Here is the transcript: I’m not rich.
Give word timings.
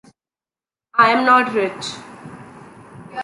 I’m 0.95 1.27
not 1.27 1.53
rich. 1.53 1.95